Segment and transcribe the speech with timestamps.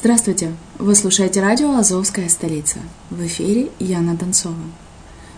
[0.00, 0.52] Здравствуйте!
[0.78, 2.78] Вы слушаете радио «Азовская столица».
[3.10, 4.54] В эфире Яна Донцова.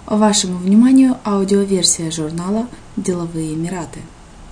[0.05, 4.01] Вашему вниманию аудиоверсия журнала «Деловые Эмираты».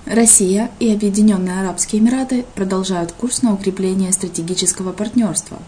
[0.07, 5.59] Россия и Объединенные Арабские Эмираты продолжают курс на укрепление стратегического партнерства.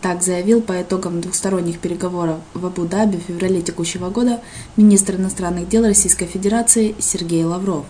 [0.00, 4.40] Так заявил по итогам двухсторонних переговоров в Абу-Даби в феврале текущего года
[4.76, 7.84] министр иностранных дел Российской Федерации Сергей Лавров.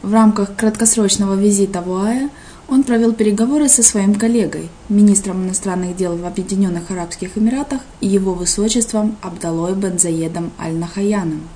[0.00, 2.30] В рамках краткосрочного визита в ОАЭ
[2.68, 8.34] он провел переговоры со своим коллегой, министром иностранных дел в Объединенных Арабских Эмиратах и его
[8.34, 11.48] высочеством Абдалой Бензаедом Аль-Нахаяном.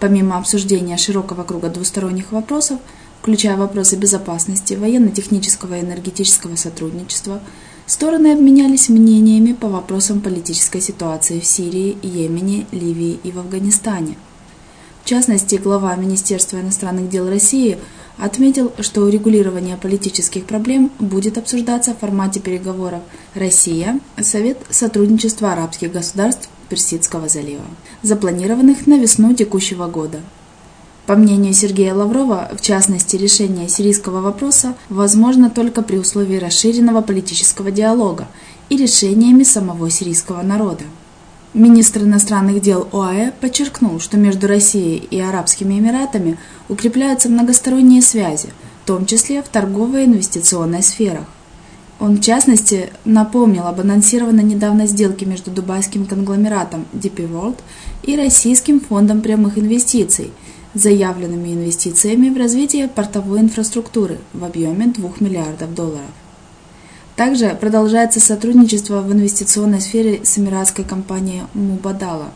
[0.00, 2.80] Помимо обсуждения широкого круга двусторонних вопросов,
[3.20, 7.40] включая вопросы безопасности, военно-технического и энергетического сотрудничества,
[7.86, 14.16] стороны обменялись мнениями по вопросам политической ситуации в Сирии, Йемене, Ливии и в Афганистане.
[15.02, 17.76] В частности, глава Министерства иностранных дел России
[18.18, 23.00] отметил, что урегулирование политических проблем будет обсуждаться в формате переговоров
[23.34, 23.98] «Россия.
[24.20, 27.64] Совет сотрудничества арабских государств Персидского залива,
[28.02, 30.20] запланированных на весну текущего года.
[31.06, 37.72] По мнению Сергея Лаврова, в частности, решение сирийского вопроса возможно только при условии расширенного политического
[37.72, 38.28] диалога
[38.68, 40.84] и решениями самого сирийского народа.
[41.54, 46.38] Министр иностранных дел ОАЭ подчеркнул, что между Россией и Арабскими Эмиратами
[46.70, 48.48] укрепляются многосторонние связи,
[48.82, 51.26] в том числе в торговой и инвестиционной сферах.
[52.00, 57.58] Он, в частности, напомнил об анонсированной недавно сделке между дубайским конгломератом DP World
[58.02, 60.30] и Российским фондом прямых инвестиций,
[60.72, 66.21] заявленными инвестициями в развитие портовой инфраструктуры в объеме 2 миллиардов долларов.
[67.22, 72.32] Также продолжается сотрудничество в инвестиционной сфере с эмиратской компанией Мубадала.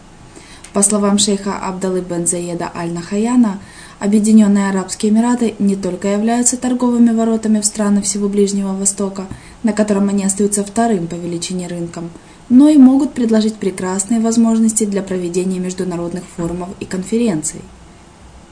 [0.72, 3.58] По словам шейха Абдалы бен Заеда Аль-Нахаяна,
[3.98, 9.26] Объединенные Арабские Эмираты не только являются торговыми воротами в страны всего Ближнего Востока,
[9.64, 12.08] на котором они остаются вторым по величине рынком,
[12.48, 17.60] но и могут предложить прекрасные возможности для проведения международных форумов и конференций.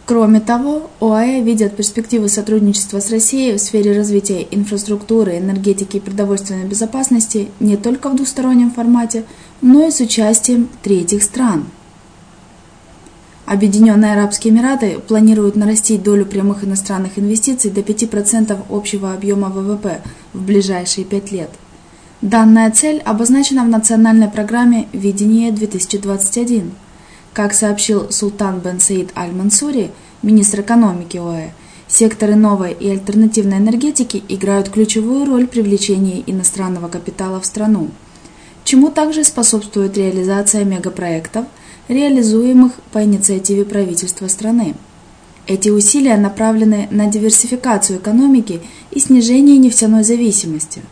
[0.06, 6.66] Кроме того, ОАЭ видят перспективы сотрудничества с Россией в сфере развития инфраструктуры, энергетики и продовольственной
[6.66, 9.24] безопасности не только в двустороннем формате,
[9.62, 11.64] но и с участием третьих стран–
[13.46, 20.00] Объединенные Арабские Эмираты планируют нарастить долю прямых иностранных инвестиций до 5% общего объема ВВП
[20.32, 21.50] в ближайшие пять лет.
[22.22, 26.70] Данная цель обозначена в национальной программе «Видение 2021».
[27.34, 29.90] Как сообщил Султан бен Саид Аль-Мансури,
[30.22, 31.50] министр экономики ОАЭ,
[31.88, 37.90] секторы новой и альтернативной энергетики играют ключевую роль в привлечении иностранного капитала в страну,
[38.62, 41.44] чему также способствует реализация мегапроектов–
[41.88, 44.74] реализуемых по инициативе правительства страны.
[45.46, 50.82] Эти усилия направлены на диверсификацию экономики и снижение нефтяной зависимости.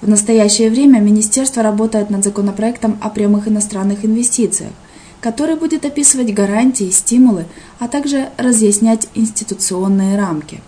[0.00, 4.72] В настоящее время Министерство работает над законопроектом о прямых иностранных инвестициях,
[5.24, 7.46] который будет описывать гарантии, стимулы,
[7.78, 10.60] а также разъяснять институционные рамки.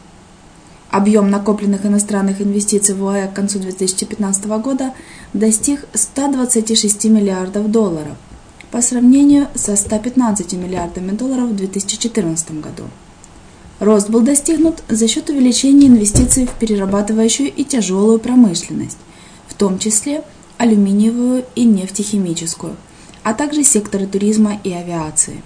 [0.89, 4.95] Объем накопленных иностранных инвестиций в ОАЭ к концу 2015 года
[5.35, 8.17] достиг 126 миллиардов долларов,
[8.71, 12.85] по сравнению со 115 миллиардами долларов в 2014 году.
[13.79, 18.97] Рост был достигнут за счет увеличения инвестиций в перерабатывающую и тяжелую промышленность,
[19.49, 20.25] в том числе
[20.57, 22.77] алюминиевую и нефтехимическую,
[23.27, 25.43] а также секторы туризма и авиации.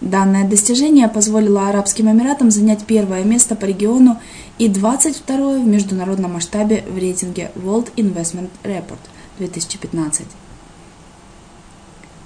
[0.00, 4.18] Данное достижение позволило Арабским Эмиратам занять первое место по региону
[4.58, 8.98] и 22 в международном масштабе в рейтинге World Investment Report
[9.38, 10.26] 2015.